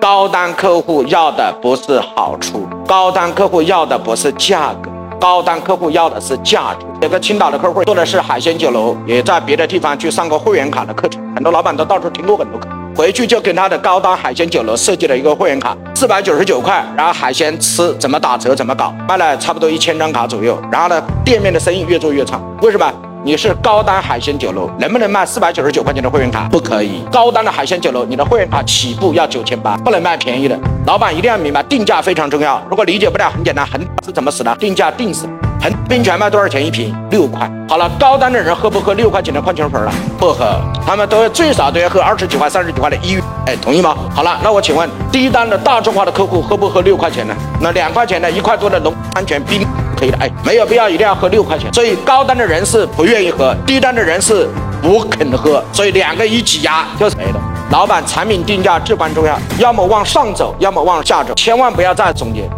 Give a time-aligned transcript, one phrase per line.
[0.00, 6.86] 高端客户要的不是好处，高端客户要的不是价格，高端客户要的是价值。
[7.02, 12.66] 有个青岛的客户做的是海鲜酒楼，也在别的地方去上过会员卡的课程，很多老板都到处听过很多课，
[12.96, 22.90] 回去就给他的高端海鲜酒楼设计了一个会员卡，四百九十九块，然后海鲜吃怎么打折怎么搞，卖了差不多一千张卡左右，然后呢，店面的生意越做越差，为什么？
[23.22, 26.48] 你是高端海鲜酒楼，能不能卖四百九十九块钱的会员卡？
[26.50, 27.04] 不可以。
[27.12, 30.58] 高端的海鲜酒楼，你的会员卡起步要九千八，不能卖便宜的。
[30.86, 32.60] 老板一定要明白，定价非常重要。
[32.70, 34.56] 如果理解不了，很简单，恒是怎么死的？
[34.56, 35.28] 定价定死。
[35.60, 36.96] 恒冰泉卖多少钱一瓶？
[37.10, 37.46] 六块。
[37.68, 39.92] 好了，高端的人喝不喝六块钱的矿泉水了？
[40.18, 43.22] 不喝，他们都要最少都要喝二十几块、三十几块的医院。
[43.44, 43.94] 哎，同意吗？
[44.14, 47.36] 好了，那我请问，低端的大众化的客户喝不喝六块钱呢？
[47.60, 49.68] 那两块钱的、一块多的龙安全冰。
[50.00, 54.48] 可以的，哎，没有必要一定要喝六块钱，所以高端的人是不愿意喝，低端的人是
[54.80, 57.40] 不肯喝，所以两个一挤压就是没了。
[57.70, 62.48] 老板产品定价至关重要，要么往上走，要么往下走，千万不要再总结。